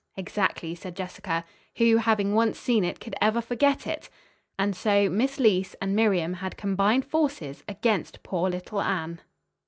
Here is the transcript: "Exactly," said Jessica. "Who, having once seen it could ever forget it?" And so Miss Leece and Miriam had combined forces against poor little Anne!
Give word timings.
"Exactly," 0.17 0.73
said 0.73 0.95
Jessica. 0.95 1.45
"Who, 1.75 1.97
having 1.97 2.33
once 2.33 2.57
seen 2.57 2.83
it 2.83 2.99
could 2.99 3.13
ever 3.21 3.39
forget 3.39 3.85
it?" 3.85 4.09
And 4.57 4.75
so 4.75 5.07
Miss 5.11 5.37
Leece 5.37 5.75
and 5.79 5.95
Miriam 5.95 6.33
had 6.33 6.57
combined 6.57 7.05
forces 7.05 7.63
against 7.67 8.23
poor 8.23 8.49
little 8.49 8.81
Anne! 8.81 9.21